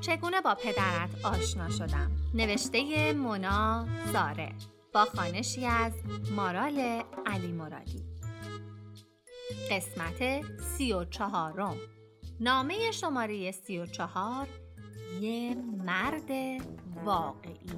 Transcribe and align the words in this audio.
چگونه 0.00 0.40
با 0.40 0.54
پدرت 0.54 1.24
آشنا 1.24 1.70
شدم؟ 1.70 2.10
نوشته 2.34 3.12
مونا 3.12 3.86
زاره 4.12 4.52
با 4.92 5.04
خانشی 5.04 5.66
از 5.66 5.92
مارال 6.36 7.02
علی 7.26 7.52
مرادی. 7.52 8.04
قسمت 9.70 10.42
سی 10.60 10.92
و 10.92 11.04
چهارم. 11.04 11.76
نامه 12.40 12.90
شماره 12.90 13.50
سی 13.50 13.78
و 13.78 13.86
چهار. 13.86 14.48
یه 15.20 15.54
مرد 15.84 16.30
واقعی. 17.04 17.70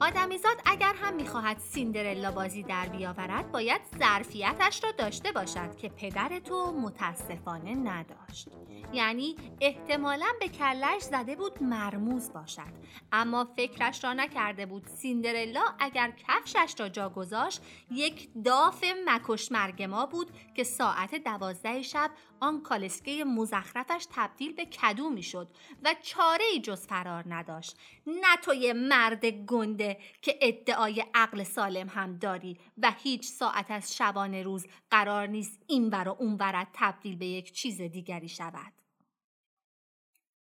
آدمیزاد 0.00 0.56
اگر 0.66 0.94
هم 0.96 1.14
می‌خواهد 1.14 1.58
سیندرلا 1.58 2.30
بازی 2.30 2.62
در 2.62 2.88
بیاورد 2.88 3.52
باید 3.52 3.80
ظرفیتش 3.98 4.84
را 4.84 4.92
داشته 4.92 5.32
باشد 5.32 5.76
که 5.76 5.88
پدر 5.88 6.38
تو 6.44 6.72
متاسفانه 6.80 7.74
نداشت. 7.74 8.48
یعنی 8.92 9.36
احتمالا 9.60 10.26
به 10.40 10.48
کلش 10.48 11.02
زده 11.02 11.36
بود 11.36 11.62
مرموز 11.62 12.32
باشد. 12.32 12.72
اما 13.12 13.44
فکرش 13.56 14.04
را 14.04 14.12
نکرده 14.12 14.66
بود 14.66 14.86
سیندرلا 14.86 15.64
اگر 15.78 16.12
کفشش 16.28 16.74
را 16.80 16.88
جا 16.88 17.08
گذاشت 17.08 17.62
یک 17.90 18.28
داف 18.44 18.84
مکش 19.06 19.52
مرگ 19.52 19.82
ما 19.82 20.06
بود 20.06 20.30
که 20.54 20.64
ساعت 20.64 21.14
دوازده 21.14 21.82
شب 21.82 22.10
آن 22.40 22.62
کالسکه 22.62 23.24
مزخرفش 23.24 24.06
تبدیل 24.14 24.52
به 24.52 24.64
کدو 24.64 25.10
می‌شد 25.10 25.48
و 25.84 25.94
چاره 26.02 26.44
ای 26.52 26.60
جز 26.60 26.86
فرار 26.86 27.24
نداشت. 27.26 27.76
نه 28.06 28.36
توی 28.42 28.72
مرد 28.72 29.26
گنده 29.26 29.98
که 30.22 30.38
ادعای 30.42 31.04
عقل 31.14 31.42
سالم 31.42 31.88
هم 31.88 32.16
داری 32.16 32.58
و 32.78 32.92
هیچ 33.02 33.24
ساعت 33.24 33.70
از 33.70 33.96
شبانه 33.96 34.42
روز 34.42 34.66
قرار 34.90 35.26
نیست 35.26 35.62
این 35.66 35.88
و 35.88 36.14
اون 36.18 36.36
ورت 36.40 36.68
تبدیل 36.72 37.16
به 37.16 37.26
یک 37.26 37.52
چیز 37.52 37.80
دیگری 37.80 38.28
شود. 38.28 38.79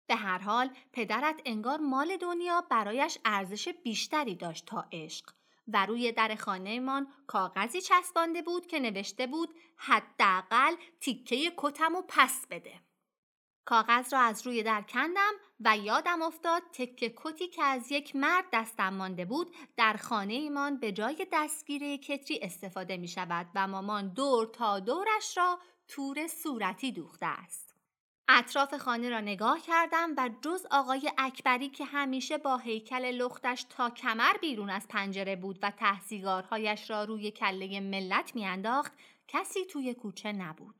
به 0.09 0.15
هر 0.15 0.37
حال 0.37 0.69
پدرت 0.93 1.41
انگار 1.45 1.79
مال 1.79 2.17
دنیا 2.17 2.61
برایش 2.61 3.17
ارزش 3.25 3.69
بیشتری 3.69 4.35
داشت 4.35 4.65
تا 4.65 4.85
عشق 4.91 5.29
و 5.73 5.85
روی 5.85 6.11
در 6.11 6.35
خانهمان 6.35 7.07
کاغذی 7.27 7.81
چسبانده 7.81 8.41
بود 8.41 8.67
که 8.67 8.79
نوشته 8.79 9.27
بود 9.27 9.49
حداقل 9.75 10.75
تیکه 10.99 11.53
کتم 11.57 11.95
و 11.95 12.01
پس 12.07 12.45
بده. 12.49 12.73
کاغذ 13.65 14.13
را 14.13 14.19
از 14.19 14.47
روی 14.47 14.63
در 14.63 14.81
کندم 14.81 15.31
و 15.59 15.77
یادم 15.77 16.21
افتاد 16.21 16.61
تکه 16.73 17.13
کتی 17.17 17.47
که 17.47 17.63
از 17.63 17.91
یک 17.91 18.15
مرد 18.15 18.45
دستم 18.53 18.93
مانده 18.93 19.25
بود 19.25 19.55
در 19.77 19.93
خانه 19.93 20.33
ایمان 20.33 20.79
به 20.79 20.91
جای 20.91 21.27
دستگیره 21.33 21.97
کتری 21.97 22.39
استفاده 22.41 22.97
می 22.97 23.07
شود 23.07 23.47
و 23.55 23.67
مامان 23.67 24.13
دور 24.13 24.47
تا 24.47 24.79
دورش 24.79 25.37
را 25.37 25.59
تور 25.87 26.27
صورتی 26.27 26.91
دوخته 26.91 27.25
است. 27.25 27.68
اطراف 28.31 28.73
خانه 28.73 29.09
را 29.09 29.19
نگاه 29.19 29.61
کردم 29.61 30.09
و 30.17 30.29
جز 30.41 30.65
آقای 30.71 31.11
اکبری 31.17 31.69
که 31.69 31.85
همیشه 31.85 32.37
با 32.37 32.57
هیکل 32.57 33.05
لختش 33.05 33.65
تا 33.69 33.89
کمر 33.89 34.33
بیرون 34.41 34.69
از 34.69 34.87
پنجره 34.87 35.35
بود 35.35 35.59
و 35.63 35.71
تحصیگارهایش 35.71 36.89
را 36.89 37.03
روی 37.03 37.31
کله 37.31 37.79
ملت 37.79 38.35
میانداخت 38.35 38.91
کسی 39.27 39.65
توی 39.65 39.93
کوچه 39.93 40.31
نبود. 40.31 40.75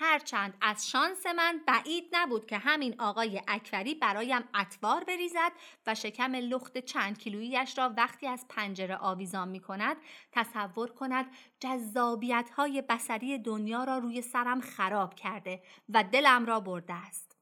هرچند 0.00 0.56
از 0.60 0.90
شانس 0.90 1.26
من 1.26 1.60
بعید 1.66 2.08
نبود 2.12 2.46
که 2.46 2.58
همین 2.58 3.00
آقای 3.00 3.42
اکبری 3.48 3.94
برایم 3.94 4.48
اتوار 4.54 5.04
بریزد 5.04 5.52
و 5.86 5.94
شکم 5.94 6.34
لخت 6.34 6.78
چند 6.78 7.18
کیلویش 7.18 7.78
را 7.78 7.94
وقتی 7.96 8.26
از 8.26 8.46
پنجره 8.48 8.96
آویزان 8.96 9.48
می 9.48 9.60
کند 9.60 9.96
تصور 10.32 10.90
کند 10.90 11.26
جذابیت 11.60 12.50
های 12.56 12.82
بسری 12.82 13.38
دنیا 13.38 13.84
را 13.84 13.98
روی 13.98 14.22
سرم 14.22 14.60
خراب 14.60 15.14
کرده 15.14 15.62
و 15.88 16.04
دلم 16.04 16.46
را 16.46 16.60
برده 16.60 16.94
است. 16.94 17.38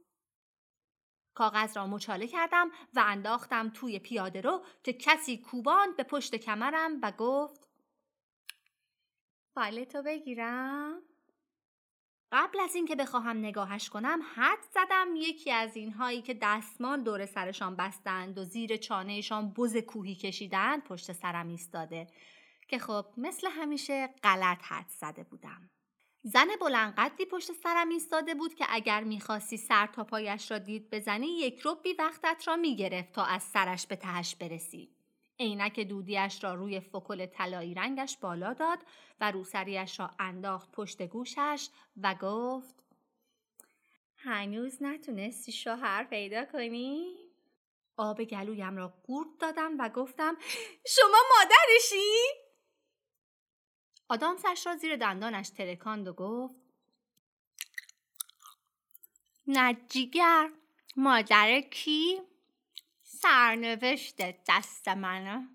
کاغذ 1.35 1.77
را 1.77 1.87
مچاله 1.87 2.27
کردم 2.27 2.71
و 2.95 3.05
انداختم 3.07 3.69
توی 3.69 3.99
پیاده 3.99 4.41
رو 4.41 4.65
که 4.83 4.93
کسی 4.93 5.39
کوبان 5.39 5.97
به 5.97 6.03
پشت 6.03 6.35
کمرم 6.35 6.99
و 7.03 7.13
گفت 7.13 7.69
بالتو 9.55 10.03
بگیرم؟ 10.03 11.03
قبل 12.33 12.61
از 12.61 12.75
اینکه 12.75 12.97
بخواهم 12.97 13.39
نگاهش 13.39 13.89
کنم 13.89 14.21
حد 14.35 14.59
زدم 14.75 15.09
یکی 15.17 15.51
از 15.51 15.77
اینهایی 15.77 16.23
که 16.23 16.39
دستمال 16.43 17.03
دور 17.03 17.27
سرشان 17.27 17.77
بستند 17.77 18.39
و 18.39 18.45
زیر 18.45 18.77
چانهشان 18.77 19.53
بز 19.53 19.77
کوهی 19.77 20.15
کشیدند 20.15 20.85
پشت 20.85 21.13
سرم 21.13 21.49
ایستاده 21.49 22.07
که 22.69 22.79
خب 22.79 23.07
مثل 23.17 23.49
همیشه 23.51 24.15
غلط 24.23 24.59
حد 24.63 24.89
زده 24.89 25.25
بودم. 25.25 25.71
زن 26.23 26.47
بلندقدی 26.61 27.25
پشت 27.25 27.53
سرم 27.53 27.89
ایستاده 27.89 28.35
بود 28.35 28.55
که 28.55 28.65
اگر 28.69 29.05
می‌خواستی 29.05 29.57
سر 29.57 29.87
تا 29.87 30.05
پایش 30.05 30.51
را 30.51 30.59
دید 30.59 30.91
بزنی 30.91 31.27
یک 31.27 31.63
ربی 31.65 31.93
وقتت 31.99 32.49
را 32.49 32.57
می‌گرفت 32.57 33.13
تا 33.13 33.25
از 33.25 33.43
سرش 33.43 33.87
به 33.87 33.97
تهش 33.97 34.35
برسی. 34.35 34.96
عینک 35.39 35.81
دودیش 35.81 36.45
را 36.45 36.55
روی 36.55 36.81
فکل 36.81 37.27
طلایی 37.27 37.75
رنگش 37.75 38.17
بالا 38.17 38.53
داد 38.53 38.79
و 39.21 39.31
روسریش 39.31 40.01
را 40.01 40.11
انداخت 40.19 40.73
پشت 40.73 41.03
گوشش 41.03 41.69
و 42.03 42.15
گفت 42.15 42.75
هنوز 44.17 44.83
نتونستی 44.83 45.53
شوهر 45.53 46.05
پیدا 46.05 46.45
کنی؟ 46.45 47.17
آب 47.97 48.25
گلویم 48.25 48.77
را 48.77 48.95
قورت 49.07 49.29
دادم 49.41 49.79
و 49.79 49.89
گفتم 49.89 50.37
شما 50.87 51.19
مادرشی؟ 51.31 52.47
آدامسش 54.09 54.67
را 54.67 54.77
زیر 54.77 54.97
دندانش 54.97 55.49
ترکاند 55.49 56.09
و 56.09 56.13
گفت 56.13 56.55
نجیگر 59.47 60.51
مادر 60.97 61.61
کی؟ 61.61 62.21
سرنوشت 63.27 64.17
دست 64.49 64.89
منه 64.89 65.49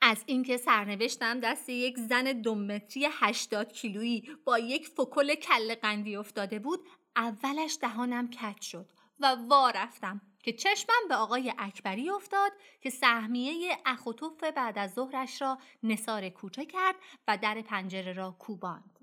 از 0.00 0.24
اینکه 0.26 0.56
سرنوشتم 0.56 1.40
دست 1.40 1.68
یک 1.68 1.98
زن 1.98 2.24
دومتری 2.24 3.08
80 3.10 3.72
کیلویی 3.72 4.30
با 4.44 4.58
یک 4.58 4.88
فکل 4.88 5.34
کل 5.34 5.74
قندی 5.74 6.16
افتاده 6.16 6.58
بود 6.58 6.80
اولش 7.16 7.78
دهانم 7.80 8.30
کج 8.30 8.60
شد 8.60 8.92
و 9.20 9.36
وا 9.48 9.70
رفتم 9.70 10.20
که 10.42 10.52
چشمم 10.52 11.08
به 11.08 11.14
آقای 11.14 11.54
اکبری 11.58 12.10
افتاد 12.10 12.52
که 12.80 12.90
سهمیه 12.90 13.78
اخوتوف 13.86 14.44
بعد 14.44 14.78
از 14.78 14.94
ظهرش 14.94 15.42
را 15.42 15.58
نصار 15.82 16.28
کوچه 16.28 16.66
کرد 16.66 16.96
و 17.28 17.38
در 17.38 17.62
پنجره 17.62 18.12
را 18.12 18.36
کوباند. 18.38 18.97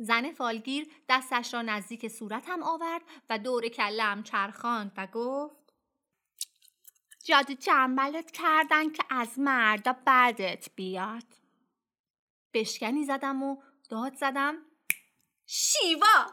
زن 0.00 0.32
فالگیر 0.32 0.88
دستش 1.08 1.54
را 1.54 1.62
نزدیک 1.62 2.08
صورتم 2.08 2.62
آورد 2.62 3.02
و 3.30 3.38
دور 3.38 3.68
کلم 3.68 4.22
چرخاند 4.22 4.92
و 4.96 5.06
گفت 5.06 5.74
جادو 7.24 7.54
جنبلت 7.54 8.30
کردن 8.30 8.90
که 8.90 9.04
از 9.10 9.38
مردا 9.38 9.92
بعدت 10.04 10.68
بیاد. 10.74 11.24
بشکنی 12.54 13.04
زدم 13.04 13.42
و 13.42 13.56
داد 13.88 14.14
زدم 14.14 14.56
شیوا! 15.46 16.26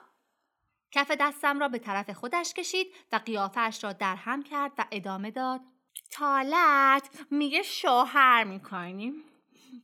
کف 0.92 1.12
دستم 1.12 1.60
را 1.60 1.68
به 1.68 1.80
طرف 1.80 2.10
خودش 2.10 2.54
کشید 2.54 2.88
و 3.12 3.16
قیافش 3.16 3.84
را 3.84 3.94
در 3.94 4.16
هم 4.16 4.44
کرد 4.44 4.72
و 4.78 4.86
ادامه 4.92 5.32
داد 5.32 5.62
تالت 6.12 7.26
میگه 7.32 7.64
شوهر 7.64 8.44
می‌کنیم. 8.44 9.24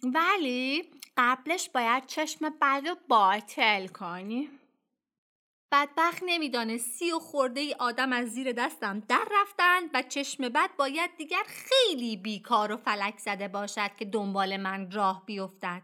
ولی 0.03 0.91
قبلش 1.17 1.69
باید 1.69 2.05
چشم 2.05 2.49
بد 2.61 2.83
و 2.87 2.95
باطل 3.09 3.87
کنی. 3.87 4.49
بدبخت 5.71 6.23
نمیدانه 6.25 6.77
سی 6.77 7.11
و 7.11 7.19
خورده 7.19 7.59
ای 7.59 7.73
آدم 7.79 8.13
از 8.13 8.29
زیر 8.29 8.51
دستم 8.51 8.99
در 8.99 9.27
رفتند 9.31 9.89
و 9.93 10.01
چشم 10.01 10.49
بد 10.49 10.69
باید 10.77 11.17
دیگر 11.17 11.43
خیلی 11.47 12.17
بیکار 12.17 12.71
و 12.71 12.77
فلک 12.77 13.17
زده 13.17 13.47
باشد 13.47 13.95
که 13.95 14.05
دنبال 14.05 14.57
من 14.57 14.91
راه 14.91 15.25
بیفتد. 15.25 15.81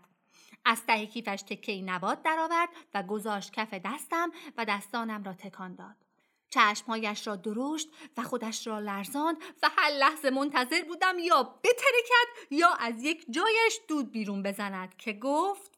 از 0.66 0.86
ته 0.86 1.06
کیفش 1.06 1.42
تکه 1.42 1.82
نبات 1.82 2.24
درآورد 2.24 2.70
و 2.94 3.04
گذاشت 3.04 3.54
کف 3.54 3.74
دستم 3.74 4.32
و 4.58 4.66
دستانم 4.66 5.24
را 5.24 5.34
تکان 5.34 5.76
داد. 5.76 6.09
چشمهایش 6.50 7.28
را 7.28 7.36
درشت 7.36 7.90
و 8.18 8.24
خودش 8.24 8.68
را 8.68 8.80
لرزاند 8.80 9.38
و 9.64 9.70
هر 9.78 9.90
لحظه 9.90 10.30
منتظر 10.30 10.84
بودم 10.84 11.20
یا 11.20 11.44
بترکد 11.44 12.52
یا 12.52 12.70
از 12.70 13.04
یک 13.04 13.26
جایش 13.30 13.80
دود 13.88 14.12
بیرون 14.12 14.44
بزند 14.44 14.98
که 14.98 15.14
گفت 15.14 15.72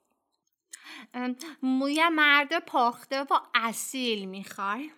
موی 1.63 2.09
مرد 2.09 2.59
پاخته 2.59 3.21
و 3.21 3.39
اصیل 3.53 4.25
می‌خوای. 4.25 4.91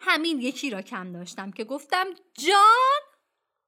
همین 0.00 0.40
یکی 0.40 0.70
را 0.70 0.82
کم 0.82 1.12
داشتم 1.12 1.50
که 1.50 1.64
گفتم 1.64 2.06
جان! 2.34 3.16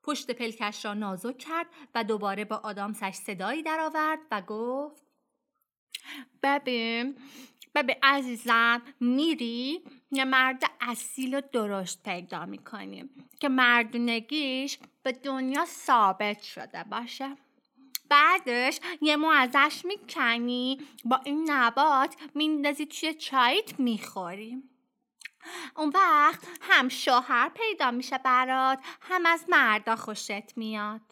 پشت 0.02 0.31
پلکش 0.31 0.84
را 0.84 0.94
نازک 0.94 1.38
کرد 1.38 1.67
و 1.94 2.05
دوباره 2.05 2.44
با 2.44 2.56
آدامسش 2.56 3.14
صدایی 3.14 3.62
درآورد 3.62 4.19
و 4.31 4.43
گفت 4.43 5.02
ببین 6.43 7.19
ببین 7.75 7.96
عزیزم 8.02 8.82
میری؟ 9.00 9.84
یه 10.10 10.25
مرد 10.25 10.62
اصیل 10.81 11.34
و 11.34 11.40
درشت 11.52 12.02
پیدا 12.02 12.46
می‌کنیم 12.46 13.10
که 13.40 13.49
مردونگیش 13.49 14.78
به 15.02 15.12
دنیا 15.12 15.64
ثابت 15.64 16.43
شده 16.43 16.84
باشه. 16.84 17.37
بعدش 18.10 18.81
یه 19.00 19.16
مو 19.16 19.28
ازش 19.28 19.84
می‌کنی 19.84 20.78
با 21.05 21.20
این 21.25 21.50
نبات 21.50 22.16
میندازی 22.34 22.87
توی 22.87 23.14
چایت 23.14 23.81
می‌خوری. 23.81 24.62
اون 25.76 25.93
وقت 25.94 26.49
هم 26.60 26.88
شوهر 26.88 27.49
پیدا 27.49 27.90
میشه 27.90 28.19
برات 28.19 28.78
هم 29.00 29.26
از 29.26 29.44
مردا 29.49 29.96
خوشت 29.96 30.58
میاد. 30.58 31.07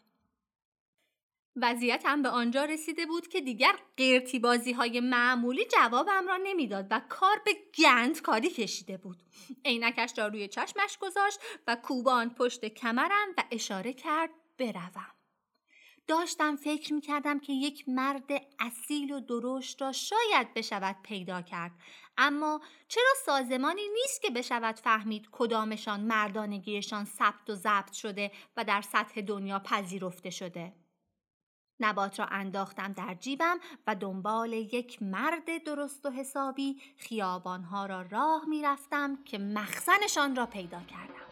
وضعیتم 1.57 2.23
به 2.23 2.29
آنجا 2.29 2.65
رسیده 2.65 3.07
بود 3.07 3.29
که 3.29 3.41
دیگر 3.41 3.79
قیرتی 3.97 4.39
بازی 4.39 4.73
های 4.73 5.01
معمولی 5.01 5.65
جوابم 5.65 6.29
را 6.29 6.37
نمی‌داد 6.37 6.87
و 6.91 7.01
کار 7.09 7.43
به 7.45 7.51
گند 7.79 8.23
کاری 8.23 8.51
کشیده 8.51 8.97
بود. 8.97 9.23
عینکش 9.65 10.19
را 10.19 10.27
روی 10.27 10.49
چشمش 10.49 10.99
گذاشت 10.99 11.39
و 11.67 11.77
کوبان 11.77 12.35
پشت 12.35 12.65
کمرم 12.65 13.29
و 13.39 13.45
اشاره 13.51 13.93
کرد 13.93 14.31
بروم. 14.59 15.17
داشتم 16.07 16.57
فکر 16.57 16.95
می 16.95 17.01
کردم 17.01 17.39
که 17.39 17.53
یک 17.53 17.85
مرد 17.89 18.31
اصیل 18.59 19.13
و 19.13 19.21
درشت 19.21 19.83
را 19.83 19.93
شاید 19.93 20.55
بشود 20.55 20.97
پیدا 21.03 21.43
کرد 21.43 21.73
اما 22.19 22.61
چرا 22.89 23.15
سازمانی 23.27 23.89
نیست 23.95 24.23
که 24.23 24.31
بشود 24.31 24.79
فهمید 24.79 25.29
کدامشان 25.33 26.01
مردانگیشان 26.01 27.05
ثبت 27.05 27.51
و 27.51 27.55
ضبط 27.55 27.93
شده 27.93 28.33
و 28.57 28.65
در 28.65 28.83
سطح 28.83 29.21
دنیا 29.21 29.59
پذیرفته 29.59 30.31
شده 30.31 30.73
نبات 31.81 32.19
را 32.19 32.27
انداختم 32.27 32.93
در 32.93 33.15
جیبم 33.15 33.59
و 33.87 33.95
دنبال 33.95 34.53
یک 34.53 35.03
مرد 35.03 35.65
درست 35.65 36.07
و 36.07 36.11
حسابی 36.11 36.83
خیابانها 36.99 37.87
را 37.87 38.03
راه 38.03 38.45
می‌رفتم 38.49 39.25
که 39.25 39.39
مخزنشان 39.39 40.37
را 40.37 40.47
پیدا 40.47 40.81
کردم. 40.81 41.27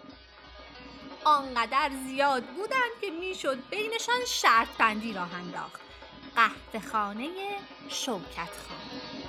آنقدر 1.24 1.90
زیاد 2.06 2.44
بودند 2.44 3.00
که 3.00 3.10
می‌شد 3.10 3.68
بینشان 3.70 4.24
شرط 4.26 4.68
بندی 4.78 5.12
راه 5.12 5.34
انداخت. 5.34 5.80
قهوه 6.36 6.90
خانه 6.90 7.30
شوکت 7.88 8.50
خانه 8.68 9.23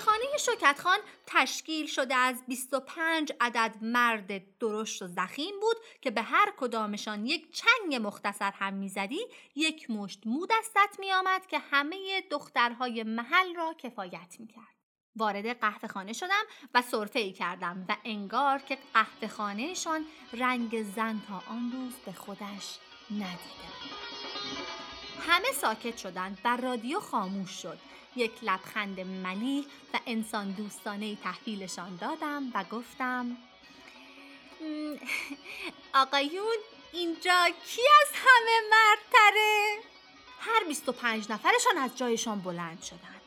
خانه 0.00 0.38
شوکت 0.38 0.80
خان 0.80 0.98
تشکیل 1.26 1.86
شده 1.86 2.14
از 2.14 2.42
25 2.48 3.32
عدد 3.40 3.74
مرد 3.82 4.58
درشت 4.58 5.02
و 5.02 5.06
زخیم 5.06 5.60
بود 5.60 5.76
که 6.00 6.10
به 6.10 6.22
هر 6.22 6.52
کدامشان 6.56 7.26
یک 7.26 7.52
چنگ 7.52 7.94
مختصر 8.02 8.50
هم 8.50 8.74
می‌زدی 8.74 9.20
یک 9.54 9.90
مشت 9.90 10.26
مو 10.26 10.46
دستت 10.50 10.96
میآمد 10.98 11.46
که 11.46 11.58
همه 11.58 12.22
دخترهای 12.30 13.02
محل 13.02 13.54
را 13.56 13.74
کفایت 13.78 14.36
می‌کرد. 14.38 14.80
وارد 15.16 15.60
قهوه 15.60 15.88
خانه 15.88 16.12
شدم 16.12 16.44
و 16.74 16.82
صرفه 16.82 17.18
ای 17.18 17.32
کردم 17.32 17.84
و 17.88 17.96
انگار 18.04 18.58
که 18.58 18.78
قهوه 18.94 19.28
خانهشان 19.28 20.04
رنگ 20.32 20.82
زن 20.82 21.20
تا 21.28 21.42
آن 21.50 21.72
روز 21.72 21.92
به 22.06 22.12
خودش 22.12 22.78
ندیده 23.10 23.70
همه 25.20 25.52
ساکت 25.52 25.96
شدند 25.96 26.38
و 26.44 26.56
رادیو 26.56 27.00
خاموش 27.00 27.50
شد. 27.62 27.78
یک 28.16 28.32
لبخند 28.42 29.00
ملیح 29.00 29.64
و 29.94 29.98
انسان 30.06 30.50
دوستانه 30.50 31.16
تحویلشان 31.16 31.96
دادم 31.96 32.50
و 32.54 32.64
گفتم 32.64 33.36
آقایون 35.94 36.56
اینجا 36.92 37.46
کی 37.66 37.82
از 38.02 38.08
همه 38.14 38.60
مردتره؟ 38.70 39.78
هر 40.40 40.64
25 40.68 41.30
نفرشان 41.30 41.78
از 41.78 41.98
جایشان 41.98 42.40
بلند 42.40 42.82
شدند. 42.82 43.20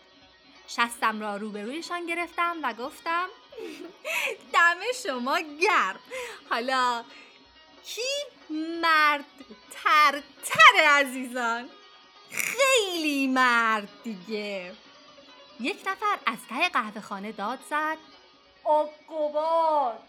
شستم 0.68 1.22
را 1.22 1.38
روبرویشان 1.38 2.06
گرفتم 2.06 2.58
و 2.64 2.74
گفتم 2.74 3.28
دم 4.54 4.78
شما 5.04 5.40
گرم 5.40 6.00
حالا 6.50 7.04
کی 7.86 8.02
مرد 8.72 9.26
تر 9.72 10.24
عزیزان 10.90 11.70
خیلی 12.34 13.28
مرد 13.28 13.90
دیگه. 14.04 14.74
یک 15.60 15.84
نفر 15.88 16.20
از 16.26 16.38
ته 16.50 16.70
قهوه 16.70 17.02
خانه 17.02 17.32
داد 17.32 17.60
زد. 17.70 17.98
آقوباد 18.64 20.00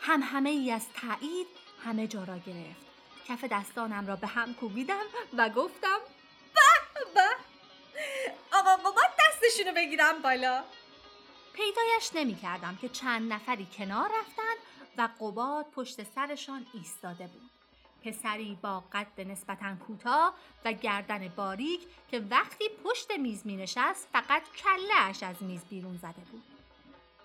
هم 0.00 0.20
همه 0.22 0.50
ای 0.50 0.70
از 0.70 0.86
تایید 0.94 1.46
همه 1.84 2.06
جا 2.06 2.24
را 2.24 2.38
گرفت. 2.38 2.84
کف 3.28 3.44
دستانم 3.44 4.06
را 4.06 4.16
به 4.16 4.26
هم 4.26 4.54
کوبیدم 4.54 5.04
و 5.36 5.48
گفتم 5.48 5.98
به 6.54 7.00
به! 7.14 7.28
آقا 8.52 8.76
قباد 8.76 9.10
دستشونو 9.18 9.74
بگیرم 9.74 10.22
بالا. 10.22 10.64
پیدایش 11.52 12.10
نمی 12.14 12.36
کردم 12.36 12.78
که 12.80 12.88
چند 12.88 13.32
نفری 13.32 13.68
کنار 13.78 14.10
رفتند 14.18 14.58
و 14.98 15.08
قباد 15.20 15.66
پشت 15.70 16.02
سرشان 16.14 16.66
ایستاده 16.74 17.26
بود. 17.26 17.53
پسری 18.04 18.58
با 18.62 18.84
قد 18.92 19.20
نسبتا 19.20 19.74
کوتاه 19.86 20.34
و 20.64 20.72
گردن 20.72 21.28
باریک 21.28 21.80
که 22.10 22.20
وقتی 22.20 22.64
پشت 22.84 23.10
میز 23.18 23.46
می 23.46 23.56
نشست 23.56 24.08
فقط 24.12 24.42
کلهش 24.56 25.22
از 25.22 25.42
میز 25.42 25.64
بیرون 25.70 25.96
زده 25.96 26.22
بود. 26.32 26.42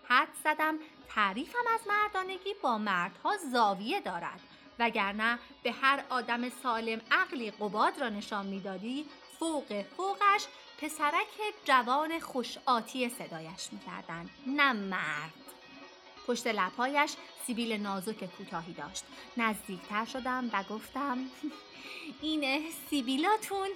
حد 0.03 0.27
زدم 0.43 0.75
تعریفم 1.09 1.67
از 1.73 1.79
مردانگی 1.87 2.53
با 2.63 2.77
مردها 2.77 3.37
زاویه 3.51 4.01
دارد. 4.01 4.39
وگرنه 4.79 5.39
به 5.63 5.71
هر 5.71 6.03
آدم 6.09 6.49
سالم 6.49 7.01
عقلی 7.11 7.51
قباد 7.51 7.99
را 7.99 8.09
نشان 8.09 8.45
می‌دادی 8.45 9.05
فوق 9.39 9.81
فوقش 9.97 10.47
پسرک 10.81 11.27
جوان 11.65 12.19
خوش 12.19 12.57
آتی 12.65 13.09
صدایش 13.09 13.73
می‌کردند. 13.73 14.29
نه 14.47 14.73
مرد. 14.73 15.33
پشت 16.29 16.47
لبهایش 16.47 17.11
سیبیل 17.47 17.73
نازک 17.73 18.25
کوتاهی 18.37 18.73
داشت. 18.73 19.03
نزدیکتر 19.37 20.05
شدم 20.05 20.49
و 20.53 20.63
گفتم 20.63 21.17
این 22.21 22.71
سیبیلاتون 22.89 23.69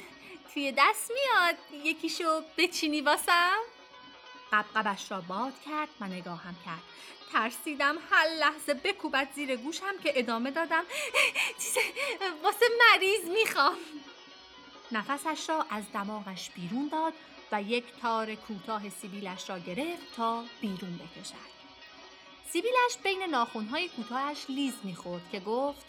توی 0.53 0.71
دست 0.77 1.11
میاد 1.11 1.55
یکیشو 1.85 2.41
بچینی 2.57 3.01
واسم؟ 3.01 3.57
قبقبش 4.51 5.11
را 5.11 5.21
باد 5.21 5.53
کرد 5.65 5.89
و 6.01 6.07
نگاهم 6.07 6.55
کرد. 6.65 6.81
ترسیدم 7.33 7.95
هر 8.11 8.27
لحظه 8.27 8.73
بکوبت 8.73 9.27
زیر 9.35 9.55
گوشم 9.55 9.97
که 10.03 10.13
ادامه 10.15 10.51
دادم 10.51 10.83
چیز 11.59 11.77
واسه 12.43 12.65
مریض 12.79 13.29
می‌خوام. 13.29 13.75
نفسش 14.91 15.49
را 15.49 15.65
از 15.69 15.83
دماغش 15.93 16.49
بیرون 16.49 16.87
داد 16.87 17.13
و 17.51 17.61
یک 17.61 17.85
تار 18.01 18.35
کوتاه 18.35 18.89
سیبیلش 18.89 19.49
را 19.49 19.59
گرفت 19.59 20.15
تا 20.15 20.43
بیرون 20.61 20.97
بکشد. 20.97 21.62
سیبیلش 22.49 22.97
بین 23.03 23.23
ناخونهای 23.23 23.89
کوتاهش 23.89 24.45
لیز 24.49 24.73
می‌خورد 24.83 25.29
که 25.31 25.39
گفت 25.39 25.85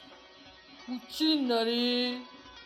چین 1.08 1.48
داری؟ 1.48 2.20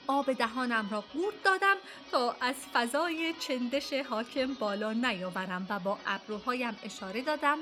آب 0.07 0.33
دهانم 0.33 0.89
را 0.91 1.01
قورت 1.01 1.43
دادم 1.43 1.77
تا 2.11 2.37
از 2.41 2.55
فضای 2.73 3.35
چندش 3.41 3.93
حاکم 3.93 4.55
بالا 4.55 4.93
نیاورم 4.93 5.67
و 5.71 5.79
با 5.79 5.99
ابروهایم 6.07 6.79
اشاره 6.83 7.23
دادم 7.23 7.59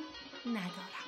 ندارم. 0.47 1.07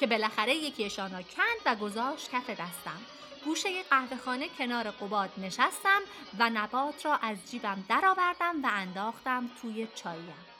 که 0.00 0.06
بالاخره 0.06 0.54
یکیشان 0.54 1.12
را 1.12 1.22
کند 1.22 1.60
و 1.66 1.76
گذاشت 1.76 2.30
کف 2.30 2.50
دستم. 2.50 3.00
گوشه 3.44 3.82
قهوه 3.82 4.16
خانه 4.16 4.48
کنار 4.48 4.90
قباد 4.90 5.30
نشستم 5.38 6.00
و 6.38 6.50
نبات 6.50 7.06
را 7.06 7.16
از 7.16 7.38
جیبم 7.50 7.84
درآوردم 7.88 8.62
و 8.62 8.66
انداختم 8.72 9.50
توی 9.62 9.88
چایم 9.94 10.53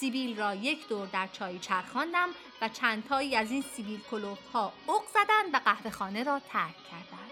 سیبیل 0.00 0.38
را 0.38 0.54
یک 0.54 0.88
دور 0.88 1.06
در 1.06 1.26
چای 1.26 1.58
چرخاندم 1.58 2.28
و 2.62 2.68
چندتایی 2.68 3.36
از 3.36 3.50
این 3.50 3.62
سیبیل 3.62 4.00
کلوف 4.10 4.38
ها 4.52 4.72
اق 4.88 5.02
زدند 5.08 5.54
و 5.54 5.58
قهوه 5.64 5.90
خانه 5.90 6.22
را 6.22 6.38
ترک 6.38 6.76
کردند. 6.90 7.30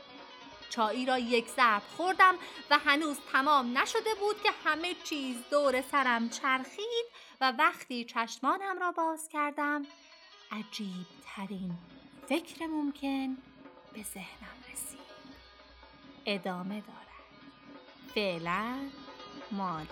چایی 0.71 1.07
را 1.07 1.19
یک 1.19 1.49
ضرب 1.49 1.83
خوردم 1.97 2.35
و 2.71 2.79
هنوز 2.79 3.17
تمام 3.33 3.79
نشده 3.79 4.15
بود 4.21 4.43
که 4.43 4.51
همه 4.65 4.95
چیز 5.05 5.37
دور 5.51 5.83
سرم 5.83 6.29
چرخید 6.29 7.07
و 7.41 7.53
وقتی 7.59 8.05
چشمانم 8.05 8.79
را 8.79 8.93
باز 8.93 9.29
کردم 9.29 9.87
عجیب 10.53 11.07
ترین 11.25 11.73
فکر 12.29 12.67
ممکن 12.67 13.37
به 13.93 14.03
ذهنم 14.03 14.57
رسید 14.73 14.99
ادامه 16.27 16.81
دارد 16.81 17.05
فعلا 18.15 18.91
مادرت. 19.53 19.89